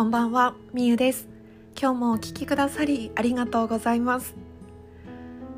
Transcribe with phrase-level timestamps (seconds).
[0.00, 1.28] こんばんは、みゆです。
[1.78, 4.34] 今日もお聞きくださりありがとうございます。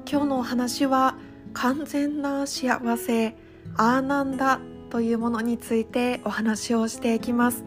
[0.05, 1.15] 今日のお話は
[1.53, 3.37] 完全な幸せ、
[3.77, 4.59] アーナンダ
[4.91, 7.63] というものについてお話をしていきます。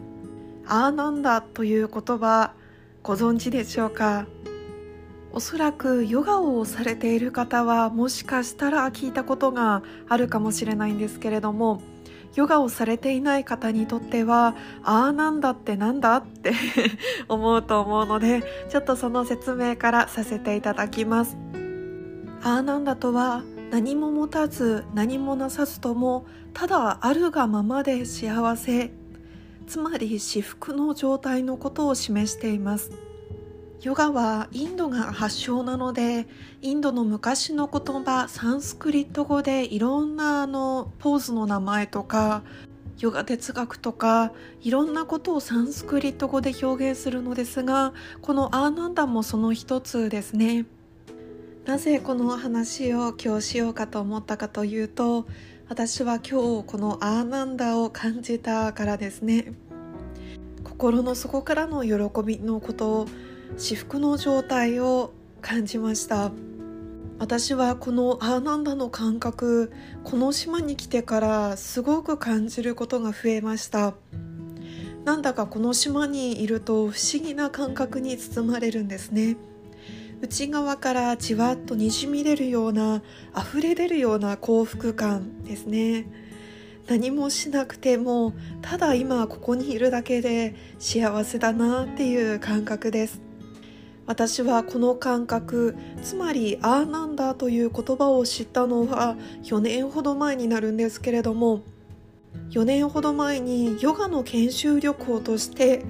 [0.66, 2.52] アーナンダという言葉
[3.02, 4.26] ご存知でしょうか？
[5.32, 11.80] おそらくヨガをされている方はもしかしたら聞いたことがあるかもしれないんですけれども
[12.36, 14.54] ヨガをされていない方にとっては
[14.84, 16.52] ああなんだってなんだって
[17.28, 21.36] 思うと思うのでちょっとその説明からさせていただきます。
[22.42, 28.92] ああなんだとは何も持たず何もなさずともただあるがままで幸せ。
[29.66, 32.92] つまり至福の状態のことを示しています。
[33.82, 36.26] ヨガはインドが発祥なので
[36.62, 42.42] インドの昔の言葉サンスクリット語でいろんなあのポーズの名前とか
[42.98, 50.64] ヨガ哲学とかいろんなことをサンスクリット語で表現するのですがこのアーナンダもその一つですね。
[51.66, 55.26] なぜこの話を今日しようかと思ったかというと
[55.68, 59.52] 私は今日このアーナンダを感じたからですね。
[60.64, 63.06] 心の底からの喜びのことを
[63.56, 66.32] 至福の状態を感じました
[67.18, 69.72] 私はこのアーナンダの感覚
[70.04, 73.94] この島に来てからすごく感じることが増えました。
[75.06, 79.36] なんだかこの島にいると不思議な感覚に包まれるんですね。
[80.20, 83.02] 内側からじわっとにじみ出るような
[83.36, 86.06] 溢れ出るような幸福感ですね。
[86.86, 93.25] 何もしなくてもただ今ここにいるだけで幸せだなっていう感覚です。
[94.06, 101.62] 私はこの感覚つまりアーナンダという言葉を知ったのは4年ほど前になるんですけれども
[102.50, 105.84] 4年ほど前にヨガの研修旅行として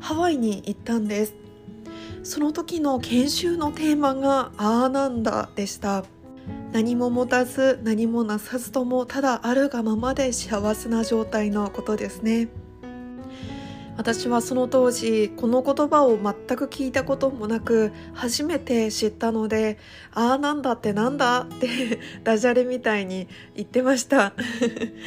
[0.00, 1.34] ハワイに行ったんです。
[2.24, 6.04] その時の研修のテーマがアーナンダでした。
[6.72, 12.48] 何も持たず何もなさずともただあるがままで幸せな状態のことですね。
[13.96, 19.78] 私はその当時この言葉を全く聞いたこともなく初めて知ったので
[20.12, 24.32] 「ああなんだってなんだ?」って ダジャレみたいに言ってました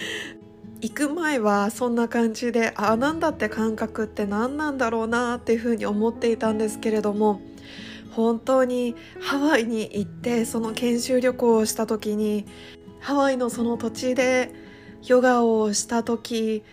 [0.82, 7.42] 行く前はそんな感じでああなんだって感覚って何なんだろうなっていうふうに思っていたんですけれども
[8.12, 12.46] 本当にハワイに行ってその研修旅行をした時に
[13.00, 14.54] ハワイのその土地で
[15.06, 16.64] ヨガをした時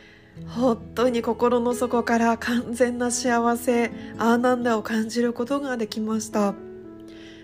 [0.49, 6.55] 本当に心の底から完全な幸せアーナンダを感じることができました。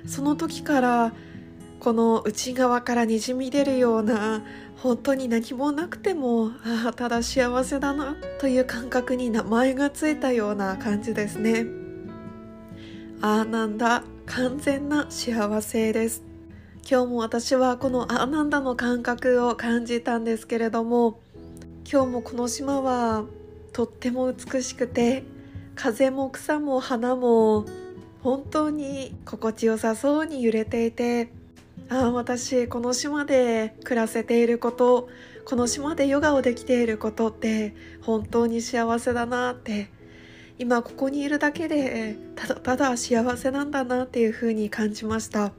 [0.06, 1.12] その時から
[1.80, 4.42] この内側からにじみ出るような
[4.76, 11.66] 本当に何もなくてもああただ幸せだなという感覚に名前がついたような感じですね。
[13.20, 16.22] アーナンダ完全な幸せです。
[16.88, 21.20] 今日も私はこのアーナンダの感覚を感じたんですけれども
[21.90, 23.24] 今日もこの島は
[23.72, 25.24] とっても美しくて
[25.74, 27.64] 風も草も花も
[28.22, 31.32] 本当に心地よさそうに揺れていて
[31.88, 35.08] ああ私この島で暮らせていること
[35.46, 39.88] この島でヨガをできていることって本当に幸せだなって
[40.58, 45.52] 今ここにいるだけでただただ幸せなんだなっていうふうに感じました。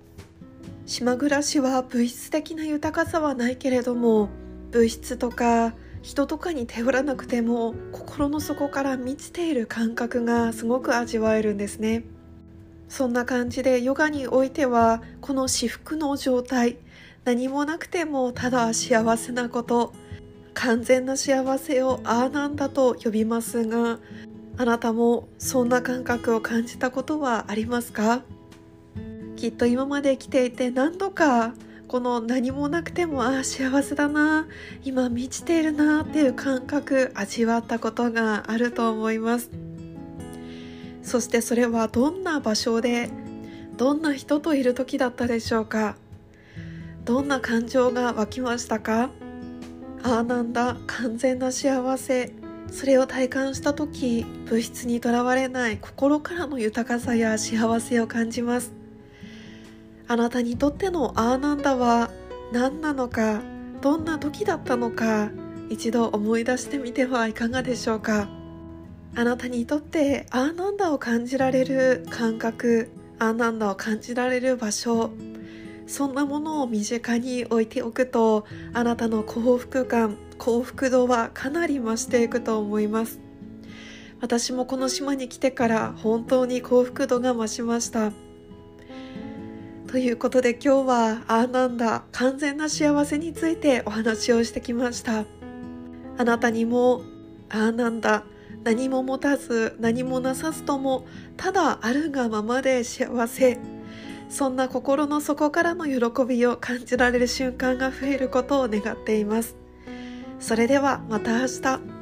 [0.86, 4.30] 島暮らしは物質的な豊かさはないけれども
[4.72, 12.04] 物質とか人とかに頼らなくても心の底から満ちている感覚がすごく味わえるんですね。
[12.88, 16.78] そんな感じでヨガにおいてはこの至福の状態
[17.24, 19.94] 何もなくてもただ幸せなこと
[20.56, 24.00] 完全な幸せをああなんだと呼びますが
[24.58, 28.24] あなたもそんな感覚を感じたことはありますか？
[29.36, 31.54] きっと今まで生きていて何度か
[31.90, 34.48] この何もなくてもああ幸せだな
[34.84, 39.50] 今満ちているなっていう感覚味わったことがあると思います。
[41.02, 43.10] そしてそれはどんな場所で
[43.76, 45.96] どんな人といる時だったでしょうか。
[47.06, 49.10] どんな感情が湧きましたか。
[50.04, 52.32] ああなんだ完全な幸せ。
[52.72, 58.79] それを体感した時物質にとらわれない心からの豊かさや幸せを感じます。
[60.10, 62.10] あなたにとってのアーナンダは
[62.52, 63.44] 何なのか
[63.80, 65.30] どんな時だったのか
[65.70, 68.28] 一度思い出してみてはいかがでしょうか。
[69.16, 72.90] あなたにとってアーナンダを感じられる感覚
[73.20, 75.12] アーナンダを感じられる場所
[75.88, 83.20] そんなものを身近に置いておくとあなたの幸福感幸福度はかなり増していくと思います。
[84.22, 88.12] 私もこの島に来てから本当に幸福度が増しました。
[89.90, 95.26] ということで今日はああなんだ完全な幸せについてお話をしてきました。
[96.16, 97.02] あなたにも
[97.50, 98.24] ああなんだ
[98.64, 101.08] 何も持たず何もなさずとも
[101.38, 103.58] ただあるがままで幸せ。
[104.30, 109.56] そんな心の底からの喜びを感じられる瞬間が増えることを願っています。
[110.40, 111.99] それではまた明日。